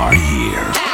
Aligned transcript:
are 0.00 0.14
here. 0.14 0.89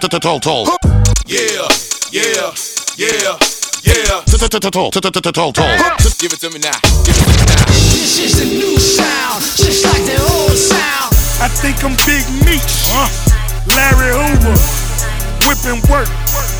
Tall, 0.00 0.40
tall, 0.40 0.40
tall. 0.40 0.78
Yeah, 1.26 1.68
yeah, 2.12 2.52
yeah, 2.96 3.36
yeah. 3.94 4.20
Tall, 4.26 5.32
tall, 5.32 5.52
tall. 5.52 5.70
Give 6.18 6.32
it 6.32 6.40
to 6.40 6.50
me 6.50 6.58
now. 6.58 6.76
Give 7.04 7.16
it 7.16 7.24
to 7.24 7.36
me 7.36 7.44
now. 7.46 7.66
This 7.68 8.18
is 8.18 8.40
a 8.40 8.46
new 8.46 8.78
sound, 8.78 9.42
just 9.56 9.84
like 9.84 10.02
the 10.04 10.16
old 10.32 10.56
sound. 10.56 11.12
I 11.40 11.48
think 11.48 11.84
I'm 11.84 11.96
Big 12.06 12.24
Meech, 12.44 12.88
huh? 12.88 13.08
Larry 13.76 14.12
Hoover, 14.12 14.56
whipping 15.46 15.80
work. 15.90 16.59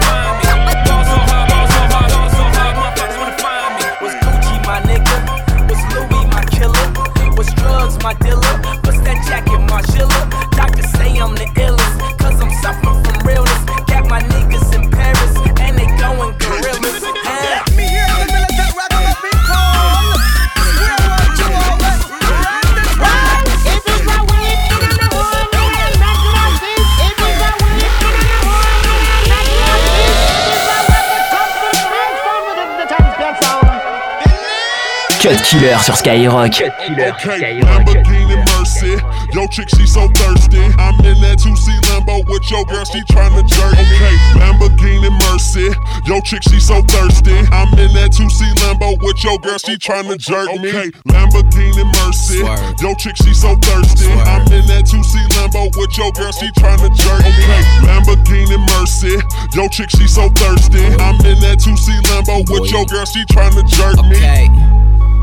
Killer 35.51 35.77
sur 35.83 35.97
Skyrock. 35.97 36.49
Killer. 36.53 37.11
Okay, 37.11 37.59
Lamborghini 37.59 38.39
Mercy. 38.55 38.95
Yo, 39.35 39.45
chick, 39.51 39.67
she 39.75 39.85
so 39.85 40.07
thirsty. 40.15 40.63
I'm 40.79 40.95
in 41.03 41.19
that 41.27 41.43
2C 41.43 41.75
Lambo 41.91 42.23
with 42.23 42.49
your 42.49 42.63
girl, 42.71 42.85
she 42.85 43.03
tryna 43.11 43.43
jerk. 43.51 43.75
Okay, 43.75 44.15
Lamborghini 44.39 45.11
Mercy. 45.27 45.67
Yo, 46.07 46.21
chick, 46.23 46.41
she 46.47 46.57
so 46.61 46.79
thirsty. 46.87 47.35
I'm 47.51 47.67
in 47.75 47.91
that 47.99 48.15
2C 48.15 48.47
Lambo 48.63 48.95
with 49.03 49.21
your 49.25 49.37
girl, 49.39 49.57
she 49.57 49.75
tryna 49.75 50.15
jerk 50.15 50.47
me. 50.63 50.71
Okay, 50.71 50.87
Lamborghini 51.11 51.83
Mercy. 51.99 52.39
Yo, 52.79 52.95
chick, 52.95 53.17
she 53.19 53.33
so 53.33 53.51
thirsty. 53.59 54.07
I'm 54.23 54.47
in 54.55 54.63
that 54.71 54.87
2C 54.87 55.19
Lambo 55.35 55.67
with 55.75 55.91
your 55.99 56.15
girl, 56.15 56.31
she 56.31 56.47
tryna 56.55 56.95
jerk. 56.95 57.27
Okay, 57.27 57.61
Lamborghini 57.83 58.55
Mercy. 58.79 59.19
Yo, 59.51 59.67
chick, 59.67 59.91
she 59.91 60.07
so 60.07 60.31
thirsty. 60.39 60.79
I'm 61.03 61.19
in 61.27 61.43
that 61.43 61.59
2C 61.59 61.91
Lambo 62.07 62.39
with 62.47 62.71
your 62.71 62.85
girl, 62.87 63.03
she 63.03 63.19
tryna 63.27 63.67
jerk 63.67 63.99
me. 64.07 64.15
Okay. 64.15 64.80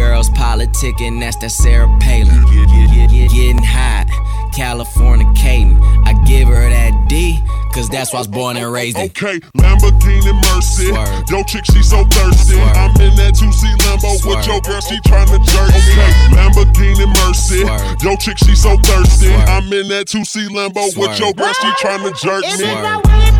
girls 0.00 0.30
politicking, 0.30 1.20
that's 1.20 1.36
that 1.36 1.50
Sarah 1.50 1.86
Palin. 2.00 2.40
Getting 3.28 3.62
hot, 3.62 4.06
Californicating. 4.56 5.76
I 6.06 6.12
give 6.24 6.48
her 6.48 6.68
that 6.68 6.92
D, 7.08 7.38
cause 7.74 7.88
that's 7.90 8.12
why 8.12 8.18
I 8.18 8.22
was 8.22 8.28
born 8.28 8.56
and 8.56 8.72
raised 8.72 8.96
in. 8.96 9.10
Okay, 9.12 9.40
Lamborghini 9.60 10.32
Mercy. 10.48 10.88
Swerve. 10.88 11.24
Yo, 11.28 11.42
chick, 11.44 11.66
she 11.66 11.82
so 11.82 12.04
thirsty. 12.04 12.54
Swerve. 12.56 12.76
I'm 12.76 12.96
in 12.96 13.14
that 13.20 13.36
2C 13.36 13.60
Lambo 13.84 14.16
Swerve. 14.16 14.36
with 14.36 14.46
your 14.46 14.60
girl, 14.62 14.80
she 14.80 14.96
tryna 15.04 15.38
jerk. 15.44 15.68
Me. 15.68 15.80
Okay, 15.92 16.12
Lamborghini 16.32 17.06
Mercy. 17.20 17.60
Swerve. 17.60 18.02
Yo, 18.02 18.16
chick, 18.16 18.38
she 18.38 18.54
so 18.56 18.76
thirsty. 18.78 19.28
Swerve. 19.28 19.48
I'm 19.48 19.72
in 19.72 19.88
that 19.88 20.06
2C 20.06 20.48
Lambo 20.48 20.88
Swerve. 20.88 21.10
with 21.10 21.20
your 21.20 21.32
girl, 21.34 21.52
she 21.52 21.68
tryna 21.84 22.16
jerk 22.16 22.44
me. 22.56 23.39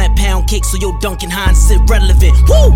that 0.01 0.15
pound 0.17 0.47
cake, 0.47 0.65
so 0.65 0.77
your 0.77 0.97
Duncan 0.99 1.29
Hines 1.29 1.59
sit 1.59 1.79
relevant. 1.87 2.33
Woo! 2.49 2.71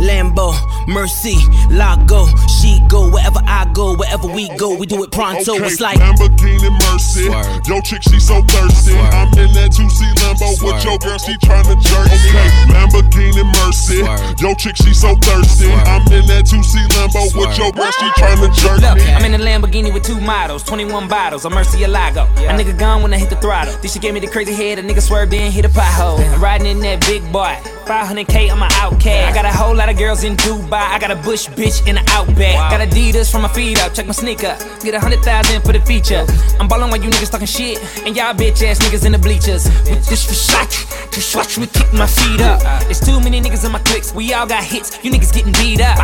Lambo, 0.00 0.52
Mercy, 0.88 1.36
Lago, 1.70 2.26
she 2.60 2.80
go 2.88 3.10
wherever 3.10 3.40
I 3.46 3.70
go, 3.72 3.94
wherever 3.94 4.26
we 4.26 4.48
go, 4.56 4.74
we 4.76 4.86
do 4.86 5.02
it 5.04 5.10
pronto. 5.12 5.54
Okay, 5.54 5.64
It's 5.66 5.80
like 5.80 5.98
Lamborghini 5.98 6.70
Mercy. 6.90 7.26
Swerve. 7.26 7.46
Yo, 7.68 7.80
chick, 7.82 8.02
she 8.02 8.18
so 8.18 8.42
thirsty. 8.42 8.92
Swerve. 8.92 9.14
I'm 9.14 9.28
in 9.38 9.52
that 9.54 9.70
2C 9.72 10.00
Lambo 10.22 10.48
with 10.50 10.58
Swerve. 10.58 10.84
your 10.84 10.98
girl, 10.98 11.18
she 11.18 11.34
tryna 11.38 11.76
jerk 11.82 12.06
me. 12.10 12.18
Okay, 12.18 12.72
Lamborghini 12.72 13.44
Mercy. 13.62 14.00
Swerve. 14.02 14.40
Yo, 14.40 14.54
chick, 14.54 14.76
she 14.76 14.92
so 14.94 15.14
thirsty. 15.16 15.66
Swerve. 15.66 15.86
I'm 15.86 16.02
in 16.12 16.26
that 16.26 16.44
2C 16.46 16.74
Lambo 16.96 17.22
with 17.22 17.54
Swerve. 17.54 17.58
your 17.58 17.72
girl, 17.72 17.90
she 17.92 18.06
tryna 18.18 18.48
jerk 18.56 18.80
Look, 18.80 18.96
me. 18.96 19.12
I'm 19.12 19.24
in 19.24 19.34
a 19.34 19.44
Lamborghini 19.44 19.92
with 19.92 20.02
two 20.02 20.20
models, 20.20 20.62
21 20.64 21.08
bottles, 21.08 21.44
a 21.44 21.50
Murcielago. 21.50 22.26
A 22.48 22.52
nigga 22.58 22.76
gone 22.78 23.02
when 23.02 23.12
I 23.14 23.18
hit 23.18 23.30
the 23.30 23.36
throttle. 23.36 23.74
Then 23.80 23.90
she 23.90 23.98
gave 23.98 24.14
me 24.14 24.20
the 24.20 24.26
crazy 24.28 24.52
head, 24.54 24.78
a 24.78 24.82
nigga 24.82 25.00
swerved 25.02 25.32
in, 25.32 25.52
hit 25.52 25.64
a 25.64 25.68
pothole. 25.68 26.18
I'm 26.18 26.42
riding 26.42 26.66
in 26.66 26.80
that 26.80 27.00
big 27.06 27.22
boy, 27.32 27.56
500k, 27.84 28.50
I'm 28.50 28.62
an 28.62 28.68
outcast. 28.72 29.30
I 29.30 29.34
got 29.34 29.44
a 29.44 29.52
whole 29.52 29.74
lot 29.74 29.88
of 29.88 29.98
girls 29.98 30.24
in 30.24 30.36
Dubai, 30.36 30.72
I 30.72 30.98
got 30.98 31.10
a 31.10 31.16
bush 31.16 31.48
bitch 31.48 31.86
in 31.86 31.96
the 31.96 32.04
outback. 32.10 32.70
Got 32.70 32.88
Adidas 32.88 33.30
from 33.30 33.42
my 33.42 33.48
feet 33.48 33.80
up, 33.82 33.94
check 33.94 34.06
my 34.06 34.12
sneaker. 34.12 34.56
Get 34.82 34.94
a 34.94 35.00
hundred 35.00 35.22
thousand 35.22 35.62
for 35.62 35.72
the 35.72 35.80
feature. 35.80 36.24
I'm 36.60 36.68
ballin' 36.68 36.90
while 36.90 37.02
you 37.02 37.10
niggas 37.10 37.30
talking 37.30 37.46
shit, 37.46 37.78
and 38.06 38.16
y'all 38.16 38.34
bitch 38.34 38.62
ass 38.62 38.78
niggas 38.78 39.04
in 39.04 39.12
the 39.12 39.18
bleachers. 39.18 39.64
With 39.88 40.06
this 40.08 40.26
Versace, 40.26 41.10
just 41.12 41.34
watch 41.34 41.58
me 41.58 41.66
kick 41.66 41.92
my 41.92 42.06
feet 42.06 42.40
up. 42.40 42.60
It's 42.90 43.00
too 43.04 43.20
many 43.20 43.40
niggas 43.40 43.64
in 43.64 43.72
my 43.72 43.80
cliques, 43.80 44.14
we 44.14 44.32
all 44.34 44.46
got 44.46 44.64
hits, 44.64 45.02
you 45.04 45.10
niggas 45.10 45.32
getting 45.32 45.52
beat 45.52 45.80
up. 45.80 45.98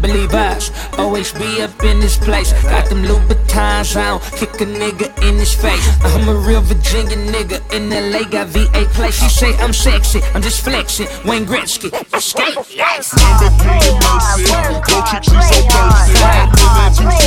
Believe 0.00 0.32
us, 0.32 0.70
always 0.98 1.32
be 1.32 1.62
up 1.62 1.82
in 1.82 2.00
this 2.00 2.16
place. 2.16 2.52
Got 2.62 2.88
them 2.88 3.02
Louboutins 3.02 3.96
on, 3.96 4.20
kick 4.38 4.60
a 4.60 4.66
nigga 4.66 5.10
in 5.28 5.36
his 5.36 5.54
face. 5.54 5.86
I'm 6.02 6.28
a 6.28 6.34
real 6.34 6.60
Virginia 6.60 7.16
nigga 7.16 7.58
in 7.74 7.90
LA, 7.90 8.28
got 8.28 8.48
VA 8.48 8.86
place. 8.94 9.20
She 9.20 9.28
say 9.28 9.54
I'm 9.58 9.72
sexy, 9.72 10.20
I'm 10.34 10.42
just 10.42 10.64
flexing. 10.64 10.99
Wayne 11.24 11.46
Gretzky, 11.46 11.88
skate, 12.20 12.60
yes. 12.76 13.14
Lamborghini 13.16 13.88
Mercy. 14.04 14.52
Yo, 14.52 15.00
chick, 15.08 15.24
she 15.24 15.32
so 15.32 15.56
thirsty. 15.64 16.12
I'm 16.20 16.52
in 16.52 16.68
that 16.76 16.92
2C 16.92 17.24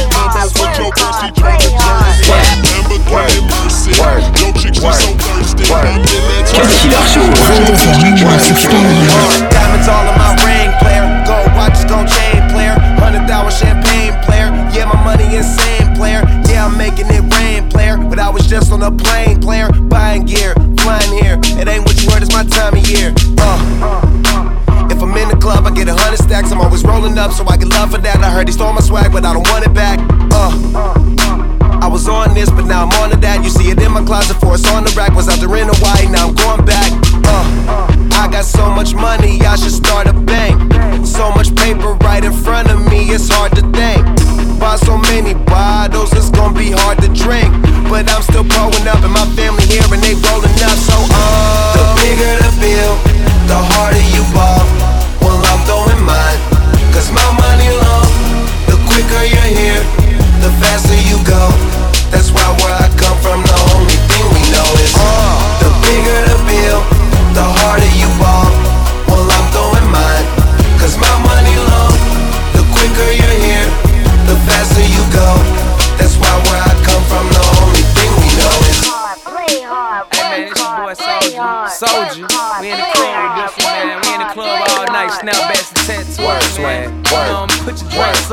with 0.54 0.78
your 0.78 0.94
girl, 0.94 1.10
she 1.18 1.34
tryna 1.34 1.74
jerk 1.74 2.54
me. 2.62 3.02
Lamborghini 3.10 3.42
Mercy. 3.50 3.98
Yo, 3.98 4.06
chick, 4.38 4.54
she 4.62 4.70
so 4.78 4.94
thirsty. 4.94 5.66
I'm 5.74 5.90
in 5.90 6.06
that 6.06 6.46
2C 6.46 6.54
Cut 6.54 6.70
Killer 6.70 7.02
Show, 7.10 7.26
22h 7.26 7.98
minuit 8.04 8.42
sur 8.46 8.58
Skyrock. 8.62 9.42
Diamonds 9.50 9.88
all 9.90 10.06
in 10.06 10.16
my 10.22 10.38
ring, 10.46 10.70
player. 10.78 11.10
Gold 11.26 11.50
watches, 11.58 11.86
gold 11.86 12.06
chain, 12.08 12.46
player. 12.54 12.78
Hundred 13.02 13.26
thousand 13.26 13.58
champagne, 13.58 14.14
player. 14.22 14.43
But 29.14 29.24
I 29.24 29.32
don't 29.32 29.48
want 29.48 29.64
it 29.64 29.74
back. 29.74 30.00
Uh. 30.34 30.50
I 31.84 31.88
was 31.88 32.08
on 32.08 32.34
this, 32.34 32.50
but 32.50 32.66
now 32.66 32.84
I'm 32.84 32.92
on 33.04 33.12
to 33.12 33.18
that. 33.18 33.44
You 33.44 33.50
see 33.50 33.70
it 33.70 33.80
in 33.80 33.92
my 33.92 34.04
closet 34.04 34.40
for 34.40 34.56
it's 34.56 34.66
on 34.72 34.84
the 34.84 34.94
rack. 34.98 35.14
Was 35.16 35.30
out 35.30 35.38
there 35.38 35.56
in 35.56 35.68
Hawaii, 35.70 36.10
now 36.10 36.30
I'm 36.30 36.36
going 36.36 36.66
back. 36.66 36.90
Uh, 37.24 37.86
I 38.16 38.28
got 38.32 38.46
so 38.46 38.72
much 38.72 38.96
money, 38.96 39.42
I 39.42 39.56
should 39.56 39.72
start 39.72 40.08
a 40.08 40.14
bank. 40.14 40.58
So 41.06 41.30
much 41.32 41.54
paper 41.56 41.94
right 42.02 42.24
in 42.24 42.34
front 42.34 42.72
of 42.72 42.80
me, 42.90 43.12
it's 43.12 43.30
hard 43.30 43.52
to 43.56 43.62
think. 43.76 44.03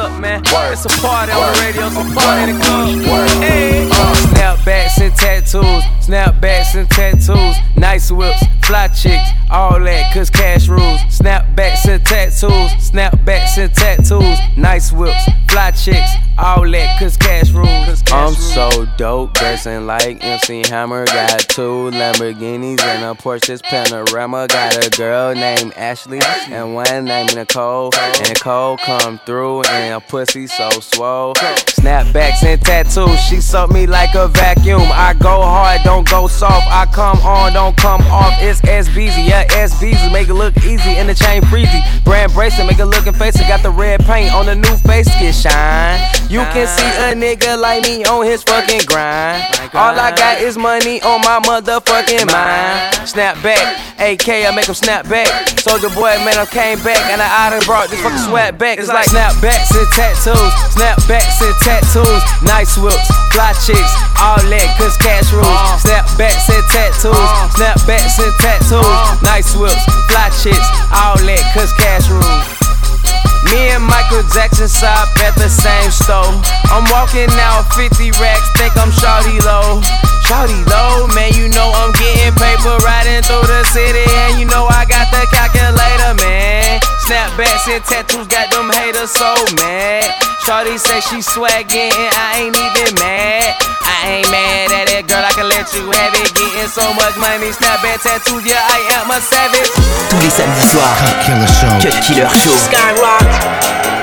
Up, 0.01 0.21
man. 0.21 0.41
It's 0.73 0.85
a 0.87 0.89
party 1.01 1.33
on 1.33 1.53
the 1.53 1.61
radio, 1.61 1.87
it's 1.87 1.97
a 1.97 2.15
party 2.15 2.53
the 2.53 2.59
club. 2.65 3.29
Hey. 3.43 3.89
Uh, 3.93 4.15
snapbacks 4.33 4.99
and 5.01 5.15
tattoos, 5.15 5.85
snapbacks 6.01 6.75
and 6.75 6.89
tattoos, 6.89 7.57
nice 7.77 8.11
whips, 8.11 8.43
fly 8.65 8.89
chicks, 8.89 9.29
all 9.51 9.79
that, 9.81 10.13
cause 10.15 10.31
cash 10.31 10.69
rules. 10.69 11.01
Snapbacks 11.09 11.87
and 11.87 12.05
tattoos, 12.05 12.71
snapbacks 12.81 13.59
and 13.59 13.75
tattoos, 13.75 14.39
nice 14.57 14.93
whips, 14.93 15.25
fly 15.49 15.71
chicks, 15.73 16.11
all 16.39 16.69
that, 16.71 16.99
cause 16.99 17.17
cash 17.17 17.40
rules. 17.40 17.40
I'm 18.31 18.37
so 18.37 18.87
dope, 18.97 19.35
dressing 19.35 19.87
like 19.89 20.25
MC 20.25 20.63
Hammer. 20.69 21.05
Got 21.05 21.41
two 21.49 21.91
Lamborghinis 21.91 22.81
and 22.81 23.05
a 23.05 23.21
Porsche's 23.21 23.61
Panamera. 23.61 24.47
Got 24.47 24.87
a 24.87 24.89
girl 24.97 25.35
named 25.35 25.73
Ashley 25.75 26.21
and 26.49 26.73
one 26.73 27.07
named 27.07 27.35
Nicole. 27.35 27.91
And 27.93 28.29
Nicole 28.29 28.77
come 28.77 29.19
through 29.27 29.63
and 29.63 29.95
a 29.95 30.01
pussy 30.01 30.47
so 30.47 30.71
swole. 30.71 31.35
Snapbacks 31.35 32.45
and 32.45 32.63
tattoos, 32.63 33.19
she 33.19 33.41
suck 33.41 33.73
me 33.73 33.89
like 33.89 34.15
a 34.15 34.29
vacuum. 34.29 34.83
I 34.83 35.13
go 35.15 35.43
hard, 35.43 35.81
don't 35.83 36.09
go 36.09 36.29
soft. 36.29 36.69
I 36.69 36.87
come 36.87 37.19
on, 37.27 37.53
don't 37.53 37.77
come 37.77 38.01
off. 38.03 38.35
It's 38.41 38.61
SBZ, 38.61 39.27
yeah, 39.27 39.45
SBZ. 39.47 40.13
Make 40.13 40.29
it 40.29 40.35
look 40.35 40.57
easy 40.59 40.99
in 40.99 41.09
the 41.09 41.15
chain 41.15 41.43
freezy. 41.43 41.83
Bracelet, 42.29 42.67
make 42.67 42.79
it 42.79 42.87
looking 42.87 43.15
face. 43.15 43.39
Got 43.41 43.63
the 43.63 43.71
red 43.71 44.05
paint 44.05 44.35
on 44.35 44.47
the 44.47 44.55
new 44.55 44.77
face, 44.85 45.09
get 45.17 45.35
shine. 45.35 45.97
You 46.29 46.41
can 46.55 46.69
see 46.69 46.87
a 47.03 47.17
nigga 47.17 47.59
like 47.59 47.83
me 47.83 48.05
on 48.05 48.27
his 48.27 48.43
fucking 48.43 48.87
grind. 48.87 49.43
All 49.73 49.97
I 49.97 50.13
got 50.15 50.41
is 50.41 50.59
money 50.59 51.01
on 51.03 51.21
my 51.23 51.41
motherfucking 51.43 52.31
mind. 52.31 53.09
Snap 53.09 53.41
back, 53.43 53.63
AK, 53.99 54.47
I 54.47 54.55
make 54.55 54.67
him 54.67 54.75
snap 54.75 55.09
back. 55.09 55.27
Soulja 55.59 55.91
Boy, 55.95 56.15
man, 56.23 56.39
I 56.39 56.47
came 56.47 56.79
back 56.83 57.01
and 57.11 57.21
I, 57.21 57.27
I 57.27 57.51
done 57.51 57.65
brought 57.67 57.91
this 57.91 58.01
fucking 58.03 58.23
swag 58.27 58.59
back. 58.59 58.79
It's 58.79 58.89
like 58.89 59.07
snapbacks 59.07 59.75
and 59.75 59.89
tattoos, 59.95 60.53
snapbacks 60.75 61.43
and 61.43 61.57
tattoos, 61.63 62.23
nice 62.43 62.79
whips, 62.79 63.11
fly 63.35 63.51
chicks, 63.63 63.93
all 64.19 64.39
that, 64.39 64.69
cause 64.79 64.95
cash 64.99 65.31
rules. 65.35 65.51
Snapbacks 65.83 66.47
and 66.51 66.65
tattoos, 66.71 67.27
snapbacks 67.59 68.19
and 68.23 68.35
tattoos, 68.39 69.23
nice 69.23 69.55
whips, 69.59 69.83
fly 70.11 70.29
chicks, 70.43 70.69
all 70.91 71.17
that, 71.23 71.45
cause 71.55 71.71
cash 71.79 72.11
rules. 72.11 72.47
Me 73.47 73.73
and 73.73 73.83
Michael 73.83 74.27
Jackson 74.35 74.69
shop 74.69 75.09
at 75.23 75.35
the 75.39 75.49
same 75.49 75.91
store. 75.91 76.35
I'm 76.69 76.85
walking 76.91 77.31
out 77.41 77.71
50 77.73 78.11
racks, 78.19 78.47
think 78.59 78.77
I'm 78.77 78.91
Shawty 78.91 79.41
Lo. 79.47 79.81
Shawty 80.31 80.63
Lo, 80.71 81.11
man, 81.11 81.35
you 81.35 81.51
know 81.51 81.75
I'm 81.75 81.91
getting 81.99 82.31
paper 82.39 82.79
riding 82.87 83.19
through 83.27 83.51
the 83.51 83.67
city, 83.75 84.07
and 84.31 84.39
you 84.39 84.47
know 84.47 84.63
I 84.71 84.87
got 84.87 85.11
the 85.11 85.27
calculator, 85.27 86.15
man. 86.23 86.79
Snapbacks 87.03 87.67
and 87.67 87.83
tattoos 87.83 88.31
got 88.31 88.47
them 88.55 88.71
haters 88.71 89.11
so 89.11 89.35
mad. 89.59 90.07
Shawty 90.47 90.79
say 90.79 91.03
she 91.03 91.19
swaggin' 91.19 91.91
and 91.91 92.15
I 92.15 92.47
ain't 92.47 92.55
even 92.55 92.95
mad. 93.03 93.59
I 93.83 94.23
ain't 94.23 94.31
mad 94.31 94.71
at 94.71 94.95
it, 94.95 95.11
girl, 95.11 95.19
I 95.19 95.35
can 95.35 95.51
let 95.51 95.67
you 95.75 95.91
have 95.91 96.15
it. 96.15 96.31
Getting 96.31 96.71
so 96.71 96.95
much 96.95 97.19
money, 97.19 97.51
snapback 97.51 97.99
tattoos, 97.99 98.47
yeah, 98.47 98.63
I 98.63 99.03
am 99.03 99.11
a 99.11 99.19
savage. 99.19 99.67
Tous 100.15 100.21
les 100.23 100.31
samedis 100.31 100.71
soirs, 100.71 100.95
Cut 101.03 101.27
Killer 101.27 101.51
Show. 101.59 101.75
Cut 101.83 101.99
Killer 102.07 102.31
Show. 102.39 102.55
Skyrock. 102.71 104.00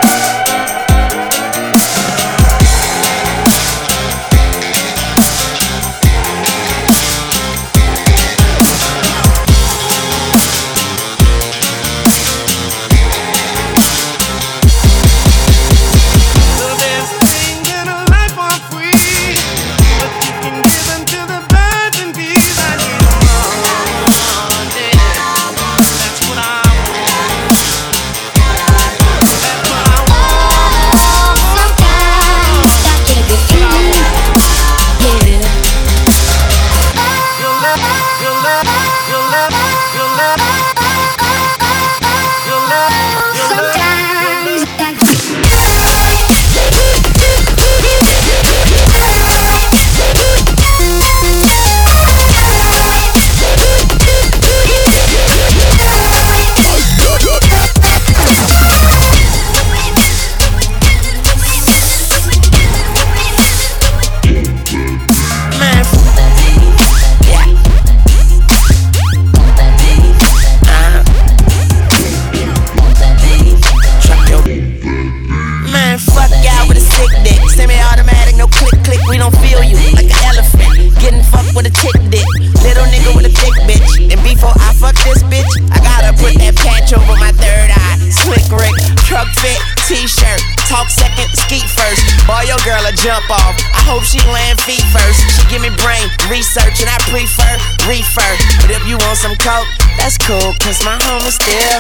Jump 92.98 93.30
off. 93.30 93.54
I 93.74 93.82
hope 93.86 94.04
she 94.04 94.18
land 94.34 94.60
feet 94.62 94.84
first. 94.90 95.22
She 95.38 95.42
give 95.50 95.62
me 95.62 95.70
brain 95.78 96.10
research 96.30 96.82
and 96.82 96.90
I 96.90 96.98
prefer 97.10 97.54
reefer. 97.86 98.32
But 98.62 98.72
if 98.74 98.84
you 98.88 98.98
want 98.98 99.18
some 99.18 99.36
coke, 99.38 99.70
that's 99.98 100.18
cool, 100.18 100.54
cause 100.62 100.84
my 100.84 100.98
home 101.06 101.22
is 101.26 101.36
still. 101.36 101.78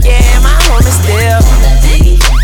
Yeah, 0.00 0.40
my 0.40 0.56
home 0.64 0.80
is 0.80 0.96
still. 1.04 2.35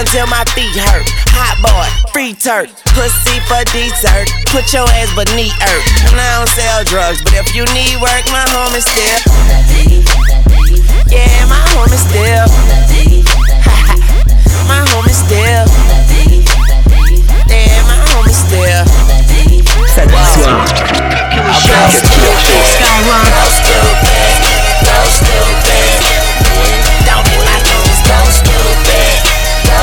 Until 0.00 0.24
my 0.32 0.40
feet 0.56 0.72
hurt. 0.72 1.04
Hot 1.36 1.60
boy, 1.60 1.84
free 2.16 2.32
turk. 2.32 2.72
Pussy 2.96 3.36
for 3.44 3.60
dessert. 3.68 4.32
Put 4.48 4.72
your 4.72 4.88
ass 4.96 5.12
beneath 5.12 5.52
earth. 5.60 5.84
And 6.08 6.16
I 6.16 6.40
don't 6.40 6.48
sell 6.56 6.80
drugs, 6.88 7.20
but 7.20 7.36
if 7.36 7.52
you 7.52 7.68
need 7.76 8.00
work, 8.00 8.24
my 8.32 8.40
home 8.48 8.72
still. 8.80 9.20
Yeah, 11.12 11.44
my 11.52 11.60
home 11.76 11.92
still. 11.92 12.48
my 14.64 14.80
home 14.88 15.12
still. 15.12 15.68
Yeah, 17.44 17.84
my 17.84 18.00
home 18.08 18.24
is 18.24 18.40
still. 18.40 18.88
Samedi 19.92 20.16
soir. 20.32 20.64
Cut 20.64 21.92
Killer 22.08 22.40
Show. 22.40 22.56
Skyrock. 22.72 23.60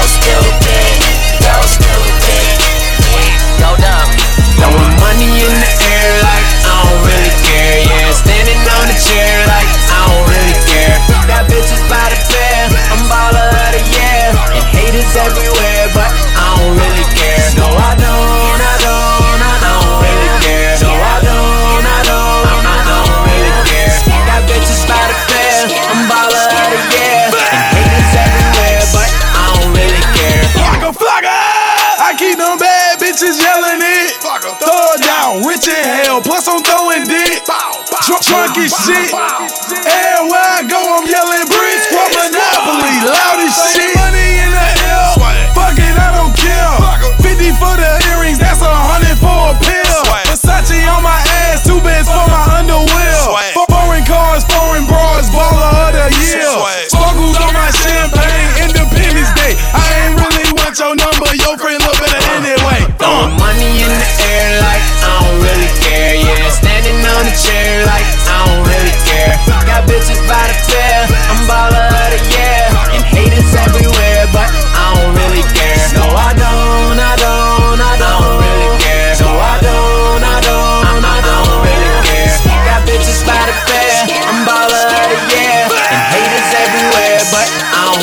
Stupid. 0.08 0.87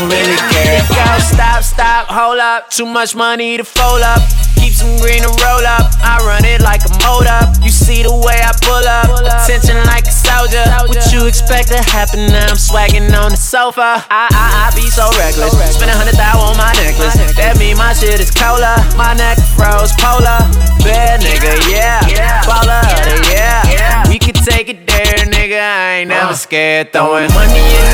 Don't 0.04 0.12
really 0.12 0.36
care. 0.52 0.80
Yo, 0.92 1.18
stop, 1.18 1.62
stop, 1.62 2.06
hold 2.08 2.38
up. 2.38 2.70
Too 2.70 2.86
much 2.86 3.14
money 3.14 3.56
to 3.56 3.64
fold 3.64 4.02
up. 4.02 4.20
Keep 4.56 4.72
some 4.72 4.96
green 5.00 5.22
to 5.22 5.32
roll 5.44 5.64
up. 5.64 5.92
I 6.00 6.20
run 6.24 6.44
it 6.44 6.60
like 6.60 6.84
a 6.84 6.92
mold 7.04 7.26
up. 7.26 7.56
You 7.62 7.70
see 7.70 8.02
the 8.02 8.12
way 8.12 8.40
I 8.40 8.52
pull 8.60 8.84
up. 8.84 9.08
Attention 9.24 9.76
like 9.88 10.04
a 10.04 10.12
soldier. 10.12 10.64
What 10.88 11.00
you 11.12 11.26
expect 11.26 11.68
to 11.68 11.80
happen 11.80 12.28
now? 12.28 12.48
I'm 12.48 12.60
swagging 12.60 13.12
on 13.12 13.30
the 13.32 13.40
sofa. 13.40 14.04
I, 14.08 14.28
I, 14.32 14.68
I 14.68 14.76
be 14.76 14.88
so 14.88 15.08
reckless. 15.20 15.52
Spend 15.76 15.90
a 15.90 15.96
hundred 15.96 16.16
thousand 16.16 16.52
on 16.52 16.56
my 16.56 16.72
necklace. 16.80 17.16
That 17.36 17.56
mean 17.58 17.76
my 17.76 17.92
shit 17.92 18.20
is 18.20 18.30
cola. 18.30 18.76
My 18.96 19.14
neck 19.14 19.38
froze 19.56 19.92
polar. 20.00 20.40
Bad 20.84 21.20
nigga, 21.24 21.56
yeah. 21.72 22.00
Baller, 22.44 22.84
yeah. 23.32 24.08
We 24.08 24.18
could 24.18 24.36
take 24.36 24.68
it 24.68 24.86
there, 24.86 25.24
nigga. 25.28 25.60
I 25.60 26.04
ain't 26.04 26.08
never 26.08 26.32
uh. 26.32 26.36
scared. 26.36 26.92
Throwing 26.92 27.32
money 27.32 27.56
in 27.56 27.84